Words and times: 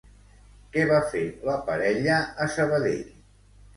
Què 0.77 0.85
va 0.93 1.01
fer 1.11 1.21
la 1.49 1.57
parella 1.69 2.17
a 2.47 2.51
Sabadell? 2.59 3.05